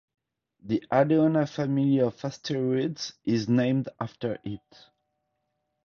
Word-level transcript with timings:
The 0.63 0.83
Adeona 0.91 1.47
family 1.47 1.99
of 1.99 2.25
asteroids 2.25 3.13
is 3.23 3.47
named 3.47 3.87
after 3.99 4.39
it. 4.43 4.89